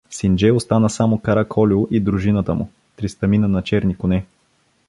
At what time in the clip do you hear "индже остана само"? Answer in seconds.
0.23-1.19